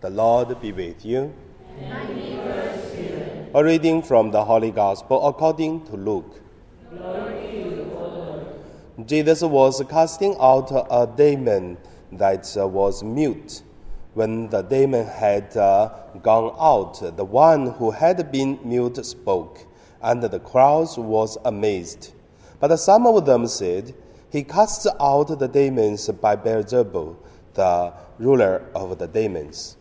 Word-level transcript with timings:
The 0.00 0.08
Lord 0.08 0.58
be 0.62 0.72
with 0.72 1.04
you. 1.04 1.30
A 3.52 3.62
reading 3.62 4.00
from 4.00 4.30
the 4.30 4.42
Holy 4.42 4.70
Gospel 4.70 5.28
according 5.28 5.84
to 5.88 5.96
Luke. 5.96 6.40
Jesus 9.04 9.42
was 9.42 9.82
casting 9.90 10.36
out 10.40 10.70
a 10.72 11.06
demon 11.06 11.76
that 12.12 12.50
was 12.56 13.02
mute. 13.02 13.62
When 14.14 14.48
the 14.48 14.62
demon 14.62 15.06
had 15.06 15.54
uh, 15.54 15.90
gone 16.22 16.56
out, 16.58 17.14
the 17.14 17.24
one 17.26 17.72
who 17.72 17.90
had 17.90 18.32
been 18.32 18.58
mute 18.64 19.04
spoke, 19.04 19.66
and 20.00 20.22
the 20.22 20.40
crowds 20.40 20.96
was 20.96 21.36
amazed. 21.44 22.14
But 22.58 22.74
some 22.78 23.06
of 23.06 23.26
them 23.26 23.46
said, 23.46 23.94
He 24.30 24.44
casts 24.44 24.86
out 24.98 25.38
the 25.38 25.46
demons 25.46 26.08
by 26.08 26.36
Beelzebul, 26.36 27.16
the 27.52 27.92
ruler 28.18 28.64
of 28.74 28.98
the 28.98 29.06
demons. 29.06 29.76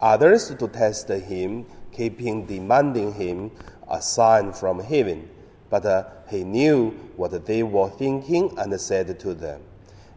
Others, 0.00 0.54
to 0.54 0.68
test 0.68 1.08
him, 1.08 1.66
keeping 1.92 2.46
demanding 2.46 3.12
him 3.14 3.50
a 3.90 4.00
sign 4.00 4.52
from 4.52 4.80
heaven. 4.80 5.28
But 5.70 5.84
uh, 5.84 6.04
he 6.30 6.44
knew 6.44 6.90
what 7.16 7.44
they 7.46 7.62
were 7.62 7.90
thinking 7.90 8.56
and 8.58 8.80
said 8.80 9.18
to 9.18 9.34
them, 9.34 9.60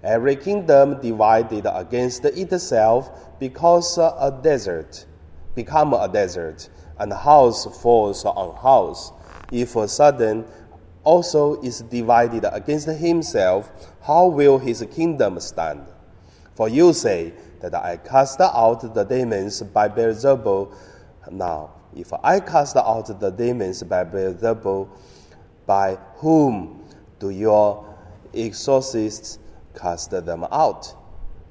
Every 0.03 0.36
kingdom 0.36 0.99
divided 1.02 1.67
against 1.72 2.25
itself 2.25 3.39
because 3.39 3.98
a 3.98 4.39
desert, 4.44 5.05
become 5.55 5.94
a 5.94 6.08
desert, 6.08 6.70
and 6.98 7.13
house 7.13 7.66
falls 7.81 8.25
on 8.25 8.55
house. 8.55 9.11
If 9.52 9.75
a 9.75 9.88
Satan 9.88 10.45
also 11.03 11.61
is 11.61 11.81
divided 11.81 12.45
against 12.52 12.88
himself, 12.88 13.72
how 14.02 14.27
will 14.27 14.59
his 14.59 14.86
kingdom 14.91 15.39
stand? 15.39 15.86
For 16.55 16.69
you 16.69 16.93
say 16.93 17.33
that 17.61 17.73
I 17.75 17.97
cast 17.97 18.41
out 18.41 18.93
the 18.93 19.03
demons 19.03 19.61
by 19.61 19.87
Beelzebul. 19.87 20.73
Now, 21.31 21.71
if 21.95 22.11
I 22.23 22.39
cast 22.39 22.75
out 22.75 23.19
the 23.19 23.30
demons 23.30 23.83
by 23.83 24.03
Beelzebul, 24.03 24.89
by 25.66 25.97
whom 26.16 26.83
do 27.19 27.30
your 27.30 27.85
exorcists 28.33 29.39
cast 29.75 30.11
them 30.11 30.45
out? 30.52 30.95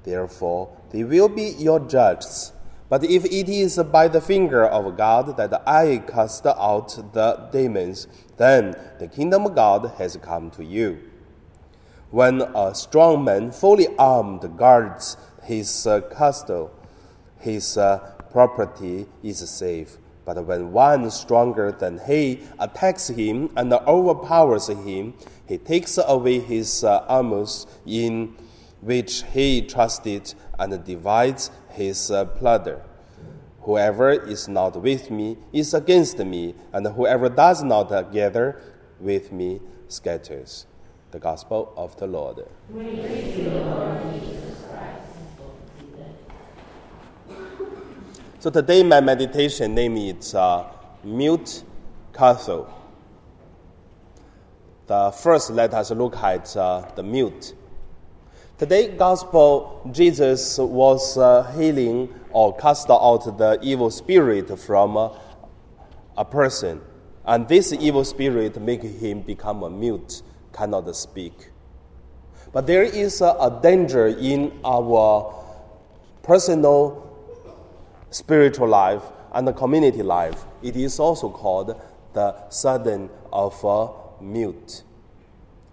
Therefore, 0.02 0.76
they 0.90 1.04
will 1.04 1.28
be 1.28 1.54
your 1.58 1.80
judges. 1.80 2.52
But 2.88 3.04
if 3.04 3.24
it 3.24 3.48
is 3.48 3.78
by 3.92 4.08
the 4.08 4.20
finger 4.20 4.66
of 4.66 4.96
God 4.96 5.36
that 5.36 5.62
I 5.66 6.02
cast 6.06 6.44
out 6.44 7.12
the 7.12 7.48
demons, 7.52 8.08
then 8.36 8.74
the 8.98 9.06
kingdom 9.06 9.46
of 9.46 9.54
God 9.54 9.92
has 9.98 10.16
come 10.16 10.50
to 10.52 10.64
you. 10.64 11.09
When 12.11 12.42
a 12.42 12.75
strong 12.75 13.25
man, 13.25 13.53
fully 13.53 13.86
armed, 13.97 14.56
guards 14.56 15.16
his 15.44 15.86
uh, 15.86 16.00
castle, 16.00 16.72
his 17.39 17.78
uh, 17.78 17.98
property 18.33 19.06
is 19.22 19.48
safe. 19.48 19.97
But 20.25 20.44
when 20.44 20.72
one 20.72 21.08
stronger 21.11 21.70
than 21.70 22.00
he 22.06 22.41
attacks 22.58 23.08
him 23.08 23.50
and 23.56 23.72
overpowers 23.72 24.66
him, 24.66 25.14
he 25.47 25.56
takes 25.56 25.98
away 26.05 26.41
his 26.41 26.83
uh, 26.83 27.05
armors 27.08 27.69
in 27.86 28.36
which 28.81 29.22
he 29.33 29.62
trusted 29.62 30.34
and 30.58 30.84
divides 30.84 31.50
his 31.69 32.11
uh, 32.11 32.25
plunder. 32.25 32.83
Whoever 33.62 34.11
is 34.11 34.48
not 34.48 34.83
with 34.83 35.12
me 35.12 35.36
is 35.53 35.75
against 35.75 36.19
me, 36.19 36.55
and 36.72 36.86
whoever 36.88 37.28
does 37.28 37.62
not 37.62 38.12
gather 38.12 38.61
with 38.98 39.31
me 39.31 39.61
scatters. 39.86 40.66
The 41.11 41.19
Gospel 41.19 41.72
of 41.77 41.97
the 41.97 42.06
Lord. 42.06 42.47
So 48.39 48.48
today 48.50 48.83
my 48.83 49.00
meditation 49.00 49.75
name 49.75 49.97
is 49.97 50.34
uh, 50.34 50.66
Mute 51.05 51.64
Castle. 52.14 52.72
The 54.87 55.10
first 55.10 55.50
let 55.50 55.75
us 55.75 55.91
look 55.91 56.16
at 56.16 56.56
uh, 56.56 56.91
the 56.94 57.03
mute. 57.03 57.54
Today 58.59 58.88
gospel 58.97 59.88
Jesus 59.93 60.59
was 60.59 61.16
uh, 61.16 61.53
healing 61.56 62.12
or 62.31 62.56
cast 62.56 62.88
out 62.91 63.37
the 63.38 63.59
evil 63.62 63.91
spirit 63.91 64.59
from 64.59 64.97
uh, 64.97 65.10
a 66.16 66.25
person, 66.25 66.81
and 67.25 67.49
this 67.49 67.72
evil 67.72 68.04
spirit 68.04 68.60
make 68.60 68.82
him 68.82 69.20
become 69.22 69.62
a 69.62 69.70
mute, 69.70 70.22
cannot 70.53 70.94
speak. 70.97 71.50
But 72.53 72.66
there 72.66 72.83
is 72.83 73.21
a, 73.21 73.37
a 73.41 73.61
danger 73.62 74.06
in 74.06 74.59
our 74.65 75.34
personal 76.22 77.06
spiritual 78.11 78.69
life 78.69 79.03
and 79.33 79.47
the 79.47 79.53
community 79.53 80.03
life. 80.03 80.44
It 80.62 80.77
is 80.77 80.99
also 80.99 81.31
called 81.31 81.81
the 82.12 82.49
Satan 82.49 83.09
of 83.33 83.62
a 83.65 84.22
mute. 84.22 84.83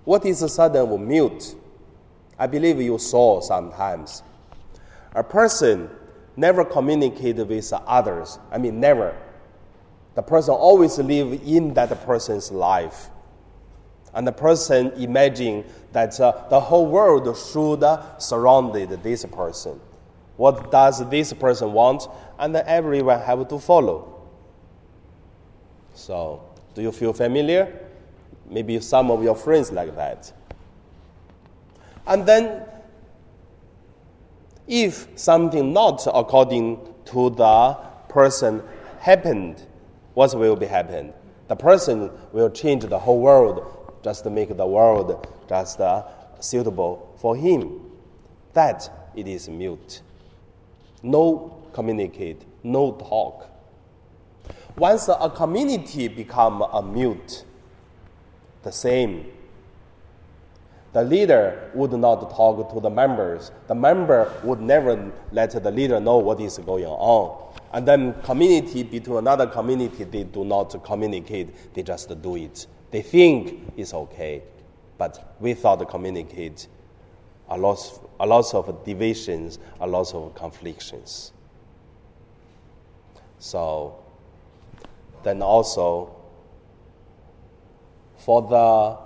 What 0.04 0.26
is 0.26 0.42
a 0.42 0.50
Satan 0.50 0.90
of 0.90 1.00
mute? 1.00 1.56
I 2.40 2.48
believe 2.48 2.80
you 2.80 2.98
saw 3.00 3.42
sometimes. 3.42 4.22
A 5.16 5.24
person 5.24 5.90
never 6.36 6.64
communicate 6.64 7.38
with 7.38 7.74
others. 7.74 8.38
I 8.52 8.59
mean, 8.59 8.80
never. 8.80 9.18
The 10.14 10.22
person 10.22 10.54
always 10.54 10.98
live 11.00 11.42
in 11.44 11.74
that 11.74 12.06
person's 12.06 12.52
life. 12.52 13.09
And 14.17 14.25
the 14.25 14.31
person 14.31 14.91
imagine 14.94 15.63
that 15.91 16.19
uh, 16.19 16.45
the 16.50 16.59
whole 16.59 16.88
world 16.88 17.38
should 17.38 17.83
uh, 17.83 18.17
surround 18.17 18.73
this 18.73 19.23
person. 19.25 19.79
What 20.38 20.72
does 20.72 21.07
this 21.11 21.33
person 21.33 21.72
want? 21.72 22.07
And 22.39 22.55
everyone 22.55 23.22
have 23.22 23.47
to 23.47 23.59
follow. 23.59 24.28
So, 25.94 26.41
do 26.73 26.81
you 26.81 26.91
feel 26.91 27.13
familiar? 27.13 27.72
Maybe 28.50 28.79
some 28.79 29.11
of 29.11 29.22
your 29.22 29.35
friends 29.35 29.72
like 29.72 29.95
that. 29.95 30.34
And 32.07 32.25
then, 32.25 32.63
if 34.66 35.09
something 35.13 35.73
not 35.73 36.07
according 36.11 36.79
to 37.05 37.29
the 37.29 37.78
person 38.09 38.63
happened, 38.99 39.63
what 40.16 40.34
will 40.34 40.55
be 40.55 40.66
happened? 40.66 41.13
The 41.49 41.55
person 41.55 42.09
will 42.34 42.49
change 42.49 42.84
the 42.84 42.97
whole 42.97 43.19
world 43.19 43.77
just 44.03 44.25
make 44.25 44.56
the 44.56 44.66
world 44.66 45.28
just 45.47 45.80
uh, 45.80 46.03
suitable 46.40 47.16
for 47.18 47.35
him. 47.35 47.81
That 48.53 49.12
it 49.16 49.28
is 49.28 49.50
mute 49.50 50.02
no 51.03 51.63
communicate, 51.74 52.44
no 52.63 52.94
talk. 52.94 53.50
Once 54.78 55.08
a 55.08 55.30
community 55.30 56.08
become 56.08 56.62
a 56.62 56.81
mute, 56.81 57.44
the 58.63 58.72
same. 58.72 59.25
The 60.94 61.03
leader 61.03 61.72
would 61.74 61.91
not 61.94 62.29
talk 62.31 62.74
to 62.74 62.79
the 62.79 62.90
members. 62.90 63.52
The 63.68 63.75
member 63.75 64.31
would 64.44 64.62
never 64.62 65.12
let 65.31 65.52
the 65.52 65.72
leader 65.72 66.00
know 66.00 66.18
what 66.18 66.40
is 66.40 66.58
going 66.59 66.85
on. 66.85 67.53
And 67.74 67.88
then 67.88 68.14
community 68.24 68.84
between 68.84 69.18
another 69.18 69.47
community, 69.47 70.06
they 70.06 70.24
do 70.24 70.46
not 70.46 70.84
communicate. 70.84 71.74
They 71.74 71.84
just 71.84 72.09
do 72.22 72.35
it. 72.35 72.68
They 72.92 73.02
think 73.02 73.74
it's 73.75 73.94
okay, 73.94 74.44
but 74.98 75.36
without 75.40 75.88
communicate, 75.90 76.68
a 77.50 77.58
lot, 77.58 77.80
a 78.20 78.25
lot 78.25 78.53
of 78.53 78.86
divisions, 78.86 79.59
a 79.80 79.88
lot 79.88 80.14
of 80.14 80.34
conflicts. 80.36 81.31
So, 83.40 84.03
then 85.24 85.42
also, 85.42 86.16
for 88.18 88.42
the 88.42 88.97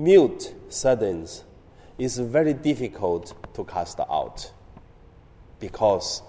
mute 0.00 0.54
suddenly, 0.68 1.28
it's 1.98 2.16
very 2.16 2.54
difficult 2.54 3.34
to 3.54 3.64
cast 3.64 4.00
out 4.00 4.50
because 5.58 6.22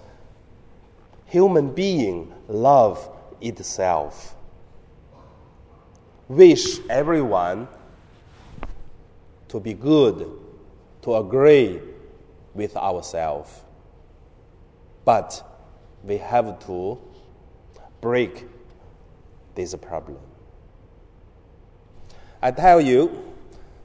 human 1.26 1.72
being 1.72 2.32
love 2.48 3.08
itself 3.42 4.36
wish 6.28 6.78
everyone 6.88 7.68
to 9.48 9.60
be 9.60 9.74
good, 9.74 10.30
to 11.02 11.14
agree 11.16 11.80
with 12.54 12.76
ourselves. 12.76 13.62
But 15.04 15.42
we 16.02 16.16
have 16.18 16.58
to 16.66 16.98
break 18.00 18.46
this 19.54 19.74
problem. 19.74 20.18
I 22.40 22.50
tell 22.50 22.80
you, 22.80 23.34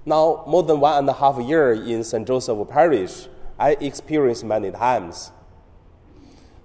now 0.05 0.43
more 0.47 0.63
than 0.63 0.79
one 0.79 0.99
and 0.99 1.09
a 1.09 1.13
half 1.13 1.37
year 1.39 1.73
in 1.73 2.03
St. 2.03 2.25
Joseph 2.25 2.69
Parish, 2.69 3.27
I 3.59 3.71
experienced 3.71 4.45
many 4.45 4.71
times. 4.71 5.31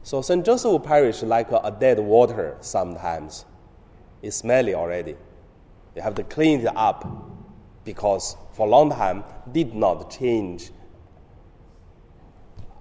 So 0.02 0.20
St. 0.22 0.44
Joseph 0.44 0.82
Parish 0.82 1.22
like 1.22 1.50
a 1.52 1.74
dead 1.78 1.98
water 1.98 2.56
sometimes. 2.60 3.44
It's 4.22 4.36
smelly 4.36 4.74
already. 4.74 5.16
You 5.94 6.02
have 6.02 6.14
to 6.16 6.24
clean 6.24 6.60
it 6.60 6.76
up 6.76 7.06
because 7.84 8.36
for 8.52 8.66
a 8.66 8.70
long 8.70 8.90
time 8.90 9.24
did 9.52 9.74
not 9.74 10.10
change 10.10 10.70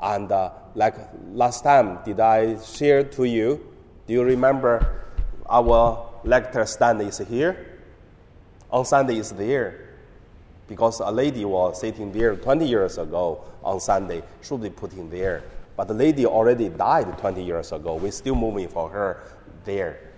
And 0.01 0.31
uh, 0.31 0.50
like 0.73 0.95
last 1.31 1.63
time, 1.63 2.00
did 2.03 2.19
I 2.19 2.59
share 2.62 3.03
to 3.03 3.24
you? 3.24 3.62
Do 4.07 4.13
you 4.13 4.24
remember 4.24 5.03
our 5.47 6.09
lecture 6.24 6.65
stand 6.65 7.01
is 7.01 7.19
here? 7.19 7.77
On 8.71 8.83
Sunday 8.83 9.17
is 9.17 9.31
there. 9.31 9.89
Because 10.67 11.01
a 11.01 11.12
lady 11.12 11.45
was 11.45 11.79
sitting 11.79 12.12
there 12.12 12.35
20 12.35 12.65
years 12.65 12.97
ago 12.97 13.44
on 13.63 13.79
Sunday, 13.79 14.24
should 14.41 14.62
be 14.62 14.69
putting 14.69 15.09
there. 15.09 15.44
But 15.75 15.88
the 15.88 15.94
lady 15.94 16.25
already 16.25 16.69
died 16.69 17.18
20 17.18 17.44
years 17.44 17.71
ago. 17.71 17.95
We're 17.95 18.12
still 18.12 18.35
moving 18.35 18.68
for 18.68 18.89
her 18.89 19.23
there. 19.65 20.12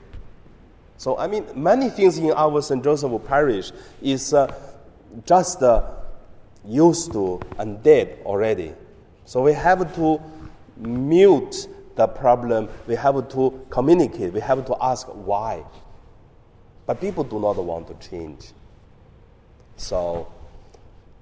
So, 0.97 1.17
I 1.17 1.27
mean, 1.27 1.45
many 1.55 1.89
things 1.89 2.17
in 2.17 2.31
our 2.31 2.61
St. 2.61 2.83
Joseph 2.83 3.11
parish 3.25 3.71
is 4.01 4.33
uh, 4.33 4.53
just 5.25 5.61
uh, 5.61 5.83
used 6.65 7.11
to 7.13 7.39
and 7.57 7.81
dead 7.83 8.19
already. 8.25 8.73
So, 9.25 9.41
we 9.41 9.53
have 9.53 9.94
to 9.95 10.21
mute 10.77 11.67
the 11.95 12.07
problem. 12.07 12.69
We 12.88 12.95
have 12.95 13.27
to 13.29 13.65
communicate. 13.69 14.33
We 14.33 14.39
have 14.39 14.65
to 14.65 14.75
ask 14.81 15.07
why. 15.07 15.63
But 16.85 16.99
people 16.99 17.23
do 17.23 17.39
not 17.39 17.57
want 17.57 17.88
to 17.88 18.09
change. 18.09 18.51
So, 19.77 20.31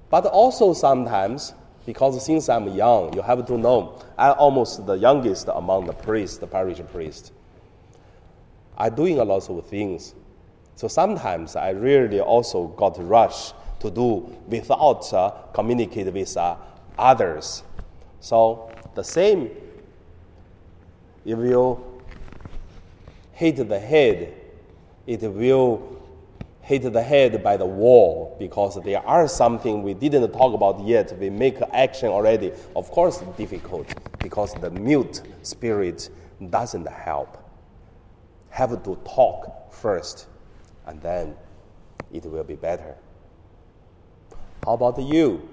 but 0.10 0.26
also 0.26 0.74
sometimes, 0.74 1.54
because 1.86 2.24
since 2.24 2.50
I'm 2.50 2.68
young, 2.70 3.14
you 3.14 3.22
have 3.22 3.46
to 3.48 3.58
know, 3.58 4.00
I'm 4.18 4.36
almost 4.38 4.86
the 4.86 4.94
youngest 4.94 5.48
among 5.54 5.88
the 5.88 5.94
priests, 5.94 6.38
the 6.38 6.48
parish 6.48 6.80
priests. 6.92 7.32
I'm 8.78 8.96
doing 8.96 9.20
a 9.20 9.24
lot 9.24 9.50
of 9.50 9.68
things. 9.68 10.16
So 10.76 10.88
sometimes 10.88 11.56
I 11.56 11.70
really 11.72 12.20
also 12.20 12.68
got 12.68 12.98
rush 13.08 13.54
to 13.80 13.92
do 13.92 14.38
without 14.48 15.12
uh, 15.14 15.32
communicate 15.54 16.12
with 16.14 16.38
uh, 16.38 16.56
others. 16.98 17.64
So 18.20 18.72
the 18.96 19.04
same, 19.04 19.50
if 21.26 21.38
you 21.38 22.02
hit 23.34 23.68
the 23.68 23.80
head, 23.80 24.34
it 25.08 25.22
will 25.22 26.01
hit 26.72 26.94
the 26.94 27.04
head 27.04 27.44
by 27.44 27.58
the 27.58 27.66
wall 27.66 28.34
because 28.40 28.82
there 28.82 29.06
are 29.06 29.28
something 29.28 29.84
we 29.84 29.94
didn't 29.94 30.32
talk 30.32 30.54
about 30.54 30.80
yet. 30.88 31.18
We 31.20 31.30
make 31.30 31.58
action 31.74 32.08
already. 32.08 32.54
Of 32.78 32.90
course, 32.92 33.22
difficult 33.36 33.94
because 34.20 34.54
the 34.54 34.72
mute 34.72 35.22
spirit 35.42 36.10
doesn't 36.50 36.88
help 36.88 37.38
have 38.50 38.82
to 38.84 38.96
talk 39.04 39.74
first, 39.74 40.28
and 40.86 41.02
then 41.02 41.36
it 42.14 42.26
will 42.26 42.46
be 42.46 42.56
better. 42.56 42.96
How 44.66 44.74
about 44.74 44.98
you? 45.00 45.50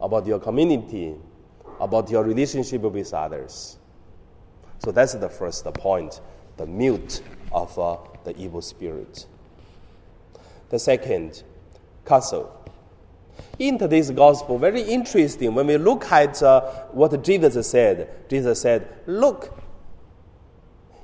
About 0.00 0.26
your 0.26 0.38
community? 0.38 1.14
About 1.78 2.10
your 2.10 2.24
relationship 2.24 2.80
with 2.80 3.12
others? 3.12 3.78
So 4.78 4.92
that's 4.92 5.12
the 5.12 5.28
first 5.28 5.64
point 5.74 6.22
the 6.56 6.66
mute 6.66 7.22
of 7.50 7.78
uh, 7.78 7.96
the 8.24 8.36
evil 8.36 8.62
spirit. 8.62 9.26
The 10.72 10.78
second, 10.78 11.42
castle. 12.06 12.50
In 13.58 13.78
today's 13.78 14.10
gospel, 14.10 14.58
very 14.58 14.80
interesting. 14.80 15.54
When 15.54 15.66
we 15.66 15.76
look 15.76 16.10
at 16.10 16.42
uh, 16.42 16.62
what 16.92 17.22
Jesus 17.22 17.68
said, 17.68 18.08
Jesus 18.30 18.62
said, 18.62 18.88
Look, 19.06 19.54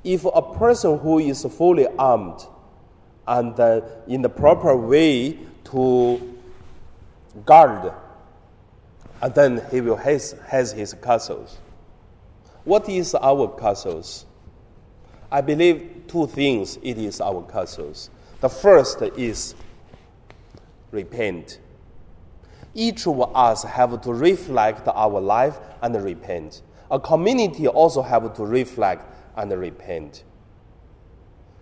if 0.03 0.25
a 0.25 0.41
person 0.41 0.97
who 0.97 1.19
is 1.19 1.45
fully 1.45 1.85
armed 1.99 2.39
and 3.27 3.59
uh, 3.59 3.81
in 4.07 4.23
the 4.23 4.29
proper 4.29 4.75
way 4.75 5.37
to 5.65 6.39
guard, 7.45 7.93
and 9.21 9.35
then 9.35 9.61
he 9.69 9.81
will 9.81 9.97
has, 9.97 10.31
has 10.47 10.71
his 10.71 10.95
castles. 10.95 11.59
What 12.63 12.89
is 12.89 13.13
our 13.13 13.47
castles? 13.49 14.25
I 15.31 15.41
believe 15.41 16.05
two 16.07 16.25
things 16.25 16.79
it 16.81 16.97
is 16.97 17.21
our 17.21 17.43
castles. 17.43 18.09
The 18.41 18.49
first 18.49 19.01
is 19.01 19.53
repent. 20.91 21.59
Each 22.73 23.05
of 23.05 23.35
us 23.35 23.63
have 23.63 24.01
to 24.01 24.13
reflect 24.13 24.87
our 24.87 25.19
life 25.19 25.59
and 25.81 26.01
repent. 26.01 26.61
A 26.89 26.99
community 26.99 27.67
also 27.67 28.01
have 28.01 28.33
to 28.35 28.45
reflect 28.45 29.05
and 29.35 29.51
repent. 29.51 30.23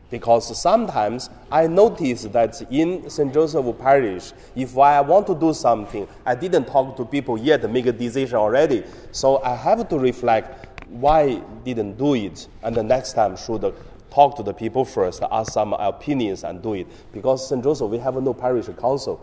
Because 0.09 0.57
sometimes 0.57 1.29
I 1.51 1.67
notice 1.67 2.23
that 2.23 2.61
in 2.71 3.09
St. 3.09 3.33
Joseph 3.33 3.77
Parish, 3.79 4.31
if 4.55 4.77
I 4.77 5.01
want 5.01 5.27
to 5.27 5.35
do 5.35 5.53
something, 5.53 6.07
I 6.25 6.35
didn't 6.35 6.65
talk 6.65 6.95
to 6.95 7.05
people 7.05 7.37
yet, 7.37 7.69
make 7.69 7.87
a 7.87 7.91
decision 7.91 8.37
already. 8.37 8.83
So 9.11 9.43
I 9.43 9.55
have 9.55 9.89
to 9.89 9.99
reflect 9.99 10.85
why 10.87 11.41
didn't 11.65 11.97
do 11.97 12.13
it, 12.13 12.47
and 12.63 12.73
the 12.73 12.83
next 12.83 13.13
time 13.13 13.35
should 13.35 13.73
talk 14.09 14.35
to 14.37 14.43
the 14.43 14.53
people 14.53 14.85
first, 14.85 15.21
ask 15.31 15.53
some 15.53 15.73
opinions, 15.73 16.43
and 16.43 16.61
do 16.61 16.73
it. 16.73 16.87
Because 17.11 17.47
St. 17.47 17.63
Joseph, 17.63 17.89
we 17.89 17.97
have 17.99 18.15
no 18.21 18.33
parish 18.33 18.67
council. 18.79 19.19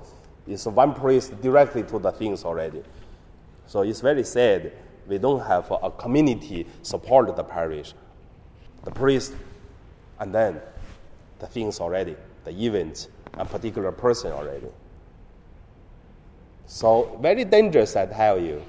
It's 0.47 0.67
one 0.67 0.95
priest 0.95 1.41
directly 1.41 1.83
to 1.85 1.99
the 1.99 2.13
things 2.13 2.45
already. 2.45 2.83
So 3.67 3.83
it's 3.83 4.01
very 4.01 4.25
sad 4.25 4.73
we 5.07 5.19
don't 5.19 5.41
have 5.41 5.71
a 5.83 5.91
community 5.91 6.67
support 6.83 7.35
the 7.37 7.45
parish 7.45 7.95
the 8.85 8.91
priest, 8.91 9.35
and 10.21 10.35
then 10.35 10.61
the 11.39 11.47
things 11.47 11.81
already, 11.81 12.17
the 12.45 12.51
events, 12.51 13.09
a 13.35 13.45
particular 13.45 13.91
person 13.91 14.33
already. 14.33 14.69
So 16.67 17.19
very 17.21 17.45
dangerous, 17.45 17.97
I 17.97 18.07
tell 18.07 18.39
you. 18.39 18.63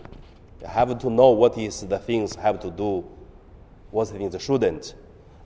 You 0.62 0.68
have 0.68 0.98
to 1.00 1.10
know 1.10 1.30
what 1.32 1.58
is 1.58 1.82
the 1.82 2.00
things 2.00 2.36
have 2.36 2.60
to 2.62 2.72
do, 2.72 3.06
what 3.92 4.08
things 4.08 4.42
shouldn't, 4.42 4.96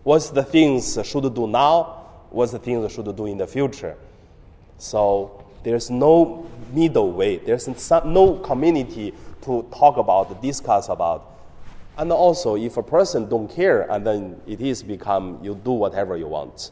what's 0.03 0.29
the 0.29 0.43
things 0.43 0.97
should 1.03 1.33
do 1.33 1.47
now, 1.47 2.05
what's 2.29 2.51
the 2.51 2.59
things 2.59 2.91
should 2.91 3.15
do 3.15 3.25
in 3.25 3.37
the 3.37 3.47
future. 3.47 3.95
So 4.77 5.45
there's 5.63 5.89
no 5.89 6.49
middle 6.71 7.11
way. 7.11 7.37
There's 7.37 7.67
no 8.05 8.37
community 8.37 9.13
to 9.41 9.63
talk 9.73 9.97
about, 9.97 10.41
discuss 10.41 10.89
about. 10.89 11.25
And 11.97 12.11
also, 12.13 12.55
if 12.55 12.77
a 12.77 12.83
person 12.83 13.27
don't 13.27 13.49
care, 13.49 13.91
and 13.91 14.07
then 14.07 14.41
it 14.47 14.61
is 14.61 14.83
become 14.83 15.39
you 15.43 15.55
do 15.55 15.71
whatever 15.71 16.15
you 16.15 16.27
want. 16.27 16.71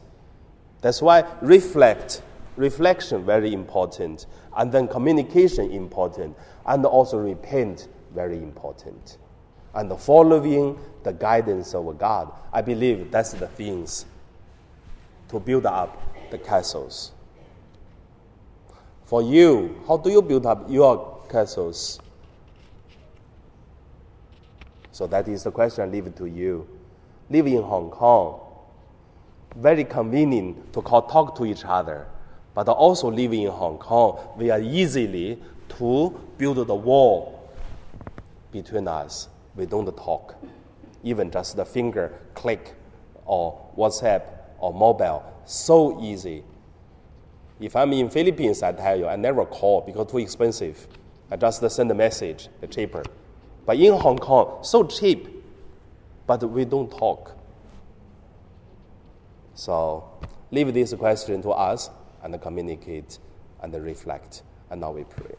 That's 0.80 1.02
why 1.02 1.24
reflect, 1.42 2.22
reflection 2.56 3.26
very 3.26 3.52
important, 3.52 4.26
and 4.56 4.72
then 4.72 4.88
communication 4.88 5.70
important, 5.70 6.36
and 6.64 6.86
also 6.86 7.18
repent 7.18 7.88
very 8.14 8.38
important, 8.38 9.18
and 9.74 9.90
the 9.90 9.98
following 9.98 10.78
the 11.08 11.14
guidance 11.14 11.74
of 11.74 11.98
God. 11.98 12.30
I 12.52 12.60
believe 12.60 13.10
that's 13.10 13.32
the 13.32 13.48
things 13.48 14.04
to 15.30 15.40
build 15.40 15.64
up 15.64 15.96
the 16.30 16.36
castles. 16.36 17.12
For 19.06 19.22
you, 19.22 19.82
how 19.88 19.96
do 19.96 20.10
you 20.10 20.20
build 20.20 20.44
up 20.44 20.66
your 20.68 21.22
castles? 21.30 21.98
So 24.92 25.06
that 25.06 25.28
is 25.28 25.44
the 25.44 25.50
question 25.50 25.84
I 25.84 25.86
leave 25.86 26.14
to 26.16 26.26
you. 26.26 26.68
Living 27.30 27.54
in 27.54 27.62
Hong 27.62 27.88
Kong, 27.88 28.40
very 29.56 29.84
convenient 29.84 30.74
to 30.74 30.82
call, 30.82 31.02
talk 31.02 31.36
to 31.36 31.46
each 31.46 31.64
other, 31.64 32.06
but 32.52 32.68
also 32.68 33.10
living 33.10 33.42
in 33.42 33.50
Hong 33.50 33.78
Kong, 33.78 34.18
we 34.36 34.50
are 34.50 34.60
easily 34.60 35.38
to 35.70 36.20
build 36.36 36.66
the 36.66 36.74
wall 36.74 37.50
between 38.52 38.88
us. 38.88 39.28
We 39.56 39.64
don't 39.64 39.86
talk, 39.96 40.34
even 41.02 41.30
just 41.30 41.56
the 41.56 41.64
finger 41.64 42.18
click 42.34 42.74
or 43.24 43.70
WhatsApp 43.76 44.22
or 44.58 44.72
mobile. 44.72 45.24
So 45.44 46.00
easy. 46.02 46.44
If 47.60 47.74
I'm 47.74 47.92
in 47.92 48.10
Philippines, 48.10 48.62
I 48.62 48.72
tell 48.72 48.98
you, 48.98 49.06
I 49.08 49.16
never 49.16 49.44
call 49.44 49.80
because 49.80 50.10
too 50.10 50.18
expensive. 50.18 50.86
I 51.30 51.36
just 51.36 51.68
send 51.70 51.90
a 51.90 51.94
message, 51.94 52.48
the 52.60 52.66
cheaper. 52.66 53.02
But 53.66 53.76
in 53.76 53.92
Hong 53.94 54.18
Kong, 54.18 54.58
so 54.62 54.84
cheap, 54.84 55.28
but 56.26 56.42
we 56.48 56.64
don't 56.64 56.90
talk. 56.90 57.36
So 59.54 60.08
leave 60.50 60.72
this 60.72 60.94
question 60.94 61.42
to 61.42 61.50
us 61.50 61.90
and 62.22 62.40
communicate 62.40 63.18
and 63.60 63.74
reflect. 63.74 64.42
And 64.70 64.80
now 64.80 64.92
we 64.92 65.04
pray. 65.04 65.34